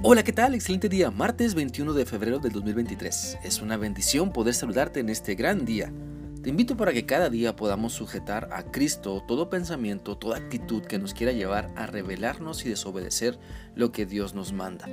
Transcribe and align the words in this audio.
Hola, 0.00 0.22
¿qué 0.22 0.32
tal? 0.32 0.54
Excelente 0.54 0.88
día, 0.88 1.10
martes 1.10 1.54
21 1.56 1.92
de 1.92 2.06
febrero 2.06 2.38
del 2.38 2.52
2023. 2.52 3.38
Es 3.42 3.60
una 3.60 3.76
bendición 3.76 4.32
poder 4.32 4.54
saludarte 4.54 5.00
en 5.00 5.08
este 5.08 5.34
gran 5.34 5.64
día. 5.64 5.92
Te 6.40 6.50
invito 6.50 6.76
para 6.76 6.92
que 6.92 7.04
cada 7.04 7.28
día 7.30 7.56
podamos 7.56 7.94
sujetar 7.94 8.48
a 8.52 8.62
Cristo 8.62 9.24
todo 9.26 9.50
pensamiento, 9.50 10.16
toda 10.16 10.36
actitud 10.36 10.84
que 10.84 11.00
nos 11.00 11.14
quiera 11.14 11.32
llevar 11.32 11.72
a 11.74 11.86
rebelarnos 11.86 12.64
y 12.64 12.68
desobedecer 12.68 13.40
lo 13.74 13.90
que 13.90 14.06
Dios 14.06 14.34
nos 14.34 14.52
manda. 14.52 14.88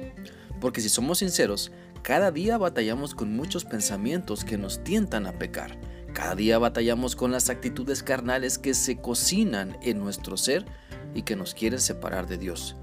Porque 0.60 0.82
si 0.82 0.90
somos 0.90 1.20
sinceros, 1.20 1.72
cada 2.02 2.32
día 2.32 2.58
batallamos 2.58 3.14
con 3.14 3.32
muchos 3.32 3.64
pensamientos 3.64 4.44
que 4.44 4.58
nos 4.58 4.84
tientan 4.84 5.28
a 5.28 5.34
pecar. 5.34 5.78
Cada 6.16 6.34
día 6.34 6.58
batallamos 6.58 7.16
con 7.16 7.32
las 7.32 7.52
actitudes 7.52 8.02
carnales 8.02 8.58
que 8.58 8.74
se 8.74 8.98
cocinan 8.98 9.78
en 9.84 10.00
nuestro 10.00 10.36
ser 10.36 10.66
y 11.14 11.22
que 11.22 11.36
nos 11.36 11.54
quieren 11.54 11.80
separar 11.80 12.26
de 12.26 12.40
Dios. 12.40 12.76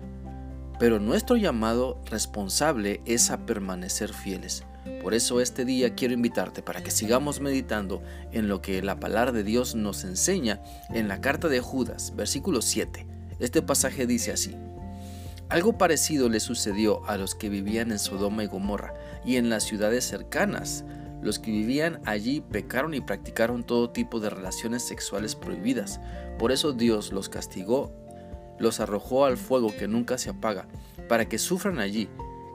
Pero 0.83 0.99
nuestro 0.99 1.37
llamado 1.37 2.01
responsable 2.11 3.03
es 3.05 3.31
a 3.31 3.47
permanecer 3.47 4.13
fieles. 4.13 4.65
Por 5.01 5.15
eso 5.15 5.41
este 5.41 5.65
día 5.65 5.95
quiero 5.95 6.13
invitarte 6.13 6.61
para 6.61 6.83
que 6.83 6.91
sigamos 6.91 7.39
meditando 7.39 8.03
en 8.33 8.49
lo 8.49 8.63
que 8.63 8.83
la 8.83 8.99
palabra 8.99 9.31
de 9.31 9.45
Dios 9.45 9.77
nos 9.77 10.03
enseña 10.03 10.61
en 10.91 11.07
la 11.07 11.21
carta 11.21 11.47
de 11.47 11.61
Judas, 11.61 12.15
versículo 12.17 12.63
7. 12.63 13.07
Este 13.39 13.63
pasaje 13.63 14.09
dice 14.09 14.33
así. 14.33 14.57
Algo 15.49 15.79
parecido 15.79 16.29
le 16.29 16.41
sucedió 16.41 17.09
a 17.09 17.17
los 17.17 17.37
que 17.37 17.49
vivían 17.49 17.93
en 17.93 18.01
Sodoma 18.01 18.43
y 18.43 18.49
Gomorra 18.49 18.93
y 19.25 19.37
en 19.37 19.51
las 19.51 19.63
ciudades 19.63 20.05
cercanas. 20.05 20.85
Los 21.23 21.39
que 21.39 21.53
vivían 21.53 22.01
allí 22.07 22.41
pecaron 22.41 22.93
y 22.95 23.01
practicaron 23.01 23.63
todo 23.63 23.91
tipo 23.91 24.19
de 24.19 24.31
relaciones 24.31 24.83
sexuales 24.83 25.37
prohibidas. 25.37 26.01
Por 26.41 26.51
eso 26.51 26.73
Dios 26.73 27.13
los 27.13 27.29
castigó 27.29 28.02
los 28.63 28.79
arrojó 28.79 29.25
al 29.25 29.37
fuego 29.37 29.75
que 29.77 29.89
nunca 29.89 30.17
se 30.19 30.31
apaga, 30.31 30.69
para 31.09 31.29
que 31.29 31.39
sufran 31.39 31.81
allí, 31.81 32.09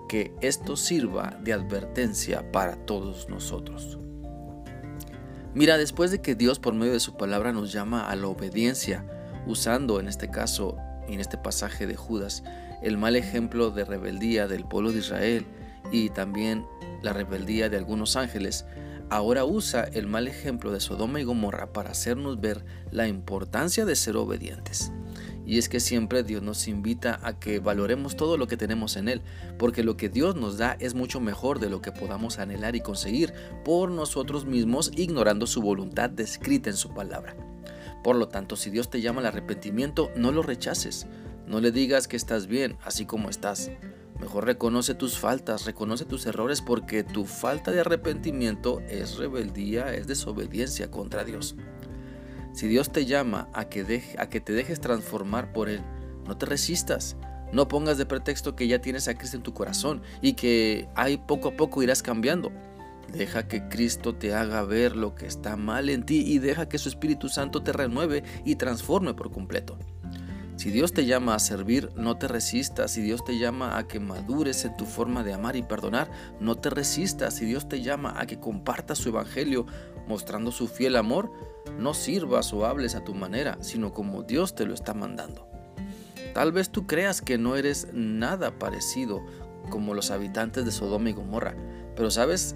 que 0.07 0.33
esto 0.39 0.77
sirva 0.77 1.37
de 1.43 1.51
advertencia 1.51 2.49
para 2.53 2.77
todos 2.77 3.27
nosotros. 3.27 3.99
Mira, 5.53 5.77
después 5.77 6.09
de 6.09 6.21
que 6.21 6.33
Dios 6.33 6.59
por 6.59 6.73
medio 6.73 6.93
de 6.93 7.01
su 7.01 7.17
palabra 7.17 7.51
nos 7.51 7.73
llama 7.73 8.09
a 8.09 8.15
la 8.15 8.27
obediencia, 8.27 9.05
usando 9.45 9.99
en 9.99 10.07
este 10.07 10.31
caso, 10.31 10.77
en 11.09 11.19
este 11.19 11.37
pasaje 11.37 11.87
de 11.87 11.97
Judas, 11.97 12.41
el 12.81 12.97
mal 12.97 13.17
ejemplo 13.17 13.69
de 13.71 13.83
rebeldía 13.83 14.47
del 14.47 14.63
pueblo 14.63 14.93
de 14.93 14.99
Israel 14.99 15.45
y 15.91 16.09
también 16.09 16.65
la 17.01 17.11
rebeldía 17.11 17.67
de 17.67 17.75
algunos 17.75 18.15
ángeles, 18.15 18.65
ahora 19.09 19.43
usa 19.43 19.83
el 19.83 20.07
mal 20.07 20.29
ejemplo 20.29 20.71
de 20.71 20.79
Sodoma 20.79 21.19
y 21.19 21.25
Gomorra 21.25 21.73
para 21.73 21.91
hacernos 21.91 22.39
ver 22.39 22.63
la 22.91 23.09
importancia 23.09 23.83
de 23.83 23.95
ser 23.97 24.15
obedientes. 24.15 24.93
Y 25.47 25.57
es 25.57 25.69
que 25.69 25.79
siempre 25.79 26.23
Dios 26.23 26.43
nos 26.43 26.67
invita 26.67 27.21
a 27.23 27.39
que 27.39 27.59
valoremos 27.59 28.17
todo 28.17 28.37
lo 28.37 28.47
que 28.47 28.57
tenemos 28.57 28.97
en 28.97 29.07
Él, 29.07 29.21
porque 29.57 29.81
lo 29.81 29.95
que 29.95 30.09
Dios 30.09 30.35
nos 30.35 30.57
da 30.57 30.75
es 30.81 30.93
mucho 30.93 31.21
mejor 31.21 31.59
de 31.59 31.69
lo 31.69 31.81
que 31.81 31.93
podamos 31.93 32.37
anhelar 32.37 32.75
y 32.75 32.81
conseguir 32.81 33.33
por 33.63 33.89
nosotros 33.89 34.45
mismos, 34.45 34.91
ignorando 34.97 35.47
su 35.47 35.61
voluntad 35.61 36.09
descrita 36.09 36.69
en 36.69 36.75
su 36.75 36.93
palabra. 36.93 37.37
Por 38.03 38.17
lo 38.17 38.27
tanto, 38.27 38.57
si 38.57 38.69
Dios 38.69 38.89
te 38.89 38.99
llama 38.99 39.21
al 39.21 39.27
arrepentimiento, 39.27 40.11
no 40.17 40.33
lo 40.33 40.43
rechaces. 40.43 41.07
No 41.47 41.61
le 41.61 41.71
digas 41.71 42.09
que 42.09 42.17
estás 42.17 42.47
bien, 42.47 42.77
así 42.83 43.05
como 43.05 43.29
estás. 43.29 43.71
Mejor 44.19 44.45
reconoce 44.45 44.95
tus 44.95 45.17
faltas, 45.17 45.65
reconoce 45.65 46.03
tus 46.03 46.25
errores, 46.25 46.61
porque 46.61 47.03
tu 47.03 47.23
falta 47.23 47.71
de 47.71 47.79
arrepentimiento 47.79 48.81
es 48.89 49.15
rebeldía, 49.17 49.93
es 49.93 50.07
desobediencia 50.07 50.91
contra 50.91 51.23
Dios. 51.23 51.55
Si 52.57 52.67
Dios 52.67 52.91
te 52.91 53.05
llama 53.05 53.49
a 53.53 53.65
que, 53.65 54.15
a 54.17 54.29
que 54.29 54.41
te 54.41 54.51
dejes 54.51 54.81
transformar 54.81 55.53
por 55.53 55.69
Él, 55.69 55.83
no 56.25 56.39
te 56.39 56.47
resistas. 56.47 57.15
No 57.53 57.67
pongas 57.67 57.99
de 57.99 58.07
pretexto 58.07 58.55
que 58.55 58.67
ya 58.67 58.81
tienes 58.81 59.07
a 59.07 59.13
Cristo 59.13 59.37
en 59.37 59.43
tu 59.43 59.53
corazón 59.53 60.01
y 60.23 60.33
que 60.33 60.89
ahí 60.95 61.17
poco 61.17 61.49
a 61.49 61.51
poco 61.55 61.83
irás 61.83 62.01
cambiando. 62.01 62.51
Deja 63.13 63.47
que 63.47 63.69
Cristo 63.69 64.15
te 64.15 64.33
haga 64.33 64.63
ver 64.63 64.95
lo 64.95 65.13
que 65.13 65.27
está 65.27 65.55
mal 65.55 65.87
en 65.87 66.03
ti 66.03 66.23
y 66.25 66.39
deja 66.39 66.67
que 66.67 66.79
su 66.79 66.89
Espíritu 66.89 67.29
Santo 67.29 67.61
te 67.61 67.73
renueve 67.73 68.23
y 68.43 68.55
transforme 68.55 69.13
por 69.13 69.31
completo. 69.31 69.77
Si 70.55 70.71
Dios 70.71 70.91
te 70.91 71.05
llama 71.05 71.35
a 71.35 71.39
servir, 71.39 71.91
no 71.95 72.17
te 72.17 72.27
resistas. 72.27 72.89
Si 72.89 73.03
Dios 73.03 73.23
te 73.23 73.37
llama 73.37 73.77
a 73.77 73.87
que 73.87 73.99
madures 73.99 74.65
en 74.65 74.75
tu 74.75 74.85
forma 74.85 75.23
de 75.23 75.31
amar 75.31 75.55
y 75.55 75.61
perdonar, 75.61 76.09
no 76.39 76.55
te 76.55 76.71
resistas. 76.71 77.35
Si 77.35 77.45
Dios 77.45 77.69
te 77.69 77.83
llama 77.83 78.15
a 78.19 78.25
que 78.25 78.39
compartas 78.39 78.97
su 78.97 79.09
evangelio 79.09 79.67
mostrando 80.07 80.51
su 80.51 80.67
fiel 80.67 80.95
amor, 80.95 81.31
no 81.77 81.93
sirvas 81.93 82.51
o 82.53 82.65
hables 82.65 82.95
a 82.95 83.03
tu 83.03 83.13
manera, 83.13 83.57
sino 83.61 83.93
como 83.93 84.23
Dios 84.23 84.55
te 84.55 84.65
lo 84.65 84.73
está 84.73 84.93
mandando. 84.93 85.47
Tal 86.33 86.51
vez 86.51 86.69
tú 86.69 86.85
creas 86.85 87.21
que 87.21 87.37
no 87.37 87.55
eres 87.55 87.87
nada 87.93 88.51
parecido 88.51 89.21
como 89.69 89.93
los 89.93 90.11
habitantes 90.11 90.65
de 90.65 90.71
Sodoma 90.71 91.09
y 91.09 91.13
Gomorra, 91.13 91.55
pero 91.95 92.11
sabes, 92.11 92.55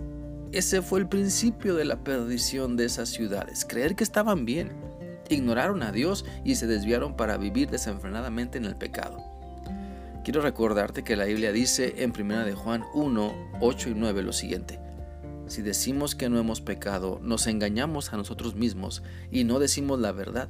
ese 0.51 0.81
fue 0.81 0.99
el 0.99 1.07
principio 1.07 1.75
de 1.75 1.85
la 1.85 2.03
perdición 2.03 2.75
de 2.75 2.85
esas 2.85 3.09
ciudades, 3.09 3.65
creer 3.65 3.95
que 3.95 4.03
estaban 4.03 4.45
bien. 4.45 4.71
Ignoraron 5.29 5.81
a 5.81 5.93
Dios 5.93 6.25
y 6.43 6.55
se 6.55 6.67
desviaron 6.67 7.15
para 7.15 7.37
vivir 7.37 7.69
desenfrenadamente 7.69 8.57
en 8.57 8.65
el 8.65 8.75
pecado. 8.75 9.23
Quiero 10.25 10.41
recordarte 10.41 11.03
que 11.03 11.15
la 11.15 11.23
Biblia 11.23 11.53
dice 11.53 12.03
en 12.03 12.11
1 12.11 12.45
de 12.45 12.53
Juan 12.53 12.83
1, 12.93 13.51
8 13.61 13.89
y 13.89 13.93
9 13.95 14.23
lo 14.23 14.33
siguiente. 14.33 14.80
Si 15.51 15.61
decimos 15.61 16.15
que 16.15 16.29
no 16.29 16.39
hemos 16.39 16.61
pecado, 16.61 17.19
nos 17.21 17.45
engañamos 17.45 18.13
a 18.13 18.15
nosotros 18.15 18.55
mismos 18.55 19.03
y 19.33 19.43
no 19.43 19.59
decimos 19.59 19.99
la 19.99 20.13
verdad. 20.13 20.47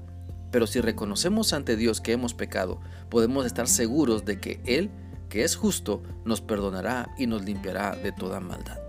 Pero 0.51 0.67
si 0.67 0.79
reconocemos 0.79 1.53
ante 1.53 1.75
Dios 1.75 2.01
que 2.01 2.11
hemos 2.11 2.35
pecado, 2.35 2.79
podemos 3.09 3.47
estar 3.47 3.67
seguros 3.67 4.25
de 4.25 4.39
que 4.39 4.61
Él, 4.63 4.91
que 5.27 5.43
es 5.43 5.55
justo, 5.55 6.03
nos 6.23 6.41
perdonará 6.41 7.15
y 7.17 7.25
nos 7.25 7.43
limpiará 7.43 7.95
de 7.95 8.11
toda 8.11 8.39
maldad. 8.39 8.80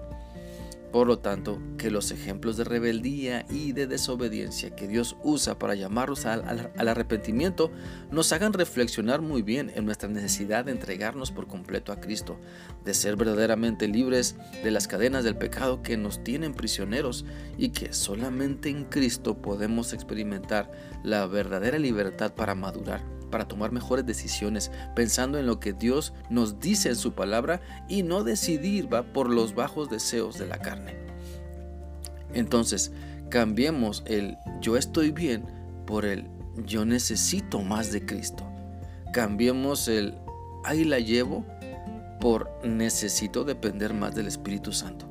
Por 0.92 1.06
lo 1.06 1.18
tanto, 1.20 1.58
que 1.78 1.90
los 1.90 2.10
ejemplos 2.10 2.58
de 2.58 2.64
rebeldía 2.64 3.46
y 3.48 3.72
de 3.72 3.86
desobediencia 3.86 4.76
que 4.76 4.86
Dios 4.86 5.16
usa 5.24 5.58
para 5.58 5.74
llamarnos 5.74 6.26
al, 6.26 6.70
arrepentimiento 6.76 7.70
nos 8.10 8.30
hagan 8.32 8.52
reflexionar 8.52 9.22
muy 9.22 9.40
bien 9.40 9.72
en 9.74 9.86
nuestra 9.86 10.10
necesidad 10.10 10.66
de 10.66 10.72
entregarnos 10.72 11.30
por 11.32 11.46
completo 11.46 11.92
a 11.92 12.00
Cristo, 12.00 12.38
de 12.84 12.92
ser 12.92 13.16
verdaderamente 13.16 13.88
libres 13.88 14.36
de 14.62 14.70
las 14.70 14.86
cadenas 14.86 15.24
del 15.24 15.36
pecado 15.36 15.82
que 15.82 15.96
nos 15.96 16.22
tienen 16.22 16.52
prisioneros 16.52 17.24
y 17.56 17.70
que 17.70 17.94
solamente 17.94 18.68
en 18.68 18.84
Cristo 18.84 19.40
podemos 19.40 19.94
experimentar 19.94 20.70
la 21.02 21.26
verdadera 21.26 21.78
libertad 21.78 22.34
para 22.34 22.54
madurar 22.54 23.21
para 23.32 23.48
tomar 23.48 23.72
mejores 23.72 24.06
decisiones, 24.06 24.70
pensando 24.94 25.38
en 25.38 25.46
lo 25.46 25.58
que 25.58 25.72
Dios 25.72 26.12
nos 26.30 26.60
dice 26.60 26.90
en 26.90 26.96
su 26.96 27.14
palabra 27.14 27.60
y 27.88 28.04
no 28.04 28.22
decidir 28.22 28.92
va 28.92 29.02
por 29.12 29.28
los 29.28 29.56
bajos 29.56 29.90
deseos 29.90 30.38
de 30.38 30.46
la 30.46 30.58
carne. 30.58 30.94
Entonces, 32.32 32.92
cambiemos 33.30 34.04
el 34.06 34.36
yo 34.60 34.76
estoy 34.76 35.10
bien 35.10 35.44
por 35.86 36.04
el 36.04 36.28
yo 36.64 36.84
necesito 36.84 37.62
más 37.62 37.90
de 37.90 38.06
Cristo. 38.06 38.44
Cambiemos 39.12 39.88
el 39.88 40.14
ahí 40.64 40.84
la 40.84 41.00
llevo 41.00 41.44
por 42.20 42.50
necesito 42.64 43.44
depender 43.44 43.94
más 43.94 44.14
del 44.14 44.28
Espíritu 44.28 44.72
Santo. 44.72 45.08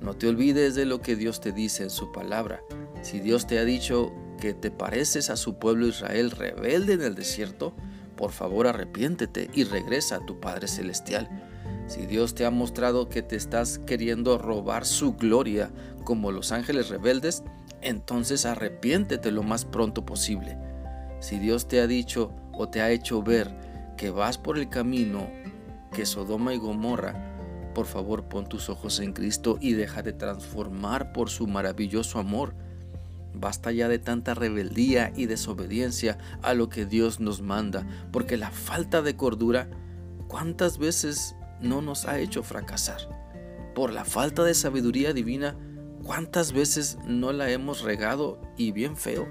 No 0.00 0.14
te 0.14 0.28
olvides 0.28 0.74
de 0.74 0.84
lo 0.84 1.00
que 1.00 1.16
Dios 1.16 1.40
te 1.40 1.52
dice 1.52 1.84
en 1.84 1.90
su 1.90 2.10
palabra. 2.12 2.62
Si 3.02 3.20
Dios 3.20 3.46
te 3.46 3.58
ha 3.58 3.64
dicho 3.64 4.12
que 4.38 4.54
te 4.54 4.70
pareces 4.70 5.28
a 5.30 5.36
su 5.36 5.58
pueblo 5.58 5.86
Israel 5.86 6.30
rebelde 6.30 6.94
en 6.94 7.02
el 7.02 7.14
desierto, 7.14 7.74
por 8.16 8.32
favor 8.32 8.66
arrepiéntete 8.66 9.50
y 9.52 9.64
regresa 9.64 10.16
a 10.16 10.26
tu 10.26 10.40
Padre 10.40 10.66
Celestial. 10.68 11.28
Si 11.86 12.06
Dios 12.06 12.34
te 12.34 12.44
ha 12.44 12.50
mostrado 12.50 13.08
que 13.08 13.22
te 13.22 13.36
estás 13.36 13.78
queriendo 13.80 14.38
robar 14.38 14.84
su 14.84 15.14
gloria 15.14 15.70
como 16.04 16.32
los 16.32 16.52
ángeles 16.52 16.88
rebeldes, 16.88 17.42
entonces 17.80 18.44
arrepiéntete 18.44 19.30
lo 19.30 19.42
más 19.42 19.64
pronto 19.64 20.04
posible. 20.04 20.58
Si 21.20 21.38
Dios 21.38 21.68
te 21.68 21.80
ha 21.80 21.86
dicho 21.86 22.32
o 22.52 22.68
te 22.68 22.80
ha 22.80 22.90
hecho 22.90 23.22
ver 23.22 23.54
que 23.96 24.10
vas 24.10 24.38
por 24.38 24.58
el 24.58 24.68
camino 24.68 25.30
que 25.92 26.06
Sodoma 26.06 26.54
y 26.54 26.58
Gomorra, 26.58 27.28
por 27.74 27.86
favor 27.86 28.24
pon 28.24 28.48
tus 28.48 28.68
ojos 28.68 29.00
en 29.00 29.12
Cristo 29.12 29.58
y 29.60 29.72
deja 29.72 30.02
de 30.02 30.12
transformar 30.12 31.12
por 31.12 31.30
su 31.30 31.46
maravilloso 31.46 32.18
amor 32.18 32.54
Basta 33.34 33.72
ya 33.72 33.88
de 33.88 33.98
tanta 33.98 34.34
rebeldía 34.34 35.12
y 35.14 35.26
desobediencia 35.26 36.18
a 36.42 36.54
lo 36.54 36.68
que 36.68 36.86
Dios 36.86 37.20
nos 37.20 37.42
manda, 37.42 37.86
porque 38.10 38.36
la 38.36 38.50
falta 38.50 39.02
de 39.02 39.16
cordura, 39.16 39.68
¿cuántas 40.26 40.78
veces 40.78 41.36
no 41.60 41.82
nos 41.82 42.06
ha 42.06 42.18
hecho 42.18 42.42
fracasar? 42.42 43.00
Por 43.74 43.92
la 43.92 44.04
falta 44.04 44.42
de 44.44 44.54
sabiduría 44.54 45.12
divina, 45.12 45.56
¿cuántas 46.02 46.52
veces 46.52 46.98
no 47.06 47.32
la 47.32 47.50
hemos 47.50 47.82
regado 47.82 48.40
y 48.56 48.72
bien 48.72 48.96
feo? 48.96 49.28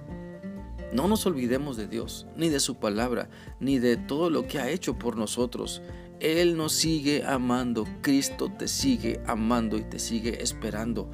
No 0.94 1.10
nos 1.10 1.26
olvidemos 1.26 1.76
de 1.76 1.88
Dios, 1.88 2.28
ni 2.38 2.48
de 2.50 2.62
su 2.62 2.78
palabra, 2.78 3.30
ni 3.60 3.78
de 3.78 3.98
todo 3.98 4.30
lo 4.30 4.48
que 4.48 4.60
ha 4.60 4.70
hecho 4.70 4.98
por 4.98 5.18
nosotros. 5.18 5.82
Él 6.22 6.56
nos 6.56 6.74
sigue 6.74 7.26
amando, 7.26 7.86
Cristo 8.02 8.50
te 8.58 8.68
sigue 8.68 9.22
amando 9.28 9.78
y 9.78 9.84
te 9.84 10.00
sigue 10.00 10.42
esperando. 10.42 11.12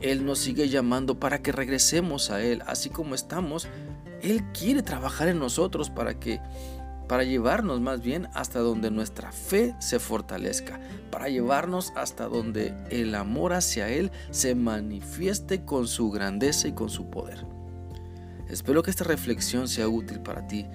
Él 0.00 0.24
nos 0.24 0.38
sigue 0.38 0.68
llamando 0.68 1.18
para 1.18 1.42
que 1.42 1.52
regresemos 1.52 2.30
a 2.30 2.42
Él, 2.42 2.62
así 2.66 2.88
como 2.90 3.14
estamos. 3.14 3.68
Él 4.22 4.44
quiere 4.52 4.82
trabajar 4.82 5.28
en 5.28 5.38
nosotros 5.38 5.90
para 5.90 6.18
que 6.18 6.40
para 7.08 7.24
llevarnos 7.24 7.80
más 7.80 8.02
bien 8.02 8.28
hasta 8.34 8.60
donde 8.60 8.90
nuestra 8.90 9.32
fe 9.32 9.74
se 9.78 9.98
fortalezca, 9.98 10.78
para 11.10 11.28
llevarnos 11.28 11.92
hasta 11.96 12.28
donde 12.28 12.74
el 12.90 13.14
amor 13.14 13.54
hacia 13.54 13.88
Él 13.88 14.12
se 14.30 14.54
manifieste 14.54 15.64
con 15.64 15.88
su 15.88 16.10
grandeza 16.10 16.68
y 16.68 16.72
con 16.72 16.90
su 16.90 17.08
poder. 17.08 17.46
Espero 18.48 18.82
que 18.82 18.90
esta 18.90 19.04
reflexión 19.04 19.68
sea 19.68 19.88
útil 19.88 20.20
para 20.20 20.46
ti 20.46 20.66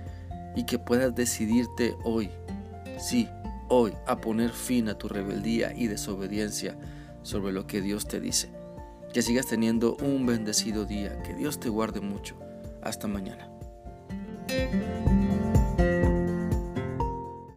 y 0.56 0.66
que 0.66 0.80
puedas 0.80 1.16
decidirte 1.16 1.96
hoy, 2.04 2.30
sí, 2.98 3.30
hoy, 3.70 3.94
a 4.08 4.18
poner 4.18 4.52
fin 4.52 4.90
a 4.90 4.98
tu 4.98 5.08
rebeldía 5.08 5.74
y 5.74 5.88
desobediencia 5.88 6.76
sobre 7.22 7.54
lo 7.54 7.68
que 7.68 7.82
Dios 7.82 8.08
te 8.08 8.20
dice. 8.20 8.63
Que 9.14 9.22
sigas 9.22 9.46
teniendo 9.46 9.96
un 9.98 10.26
bendecido 10.26 10.86
día, 10.86 11.22
que 11.22 11.36
Dios 11.36 11.60
te 11.60 11.70
guarde 11.70 12.02
mucho. 12.02 12.36
Hasta 12.82 13.08
mañana. 13.08 13.48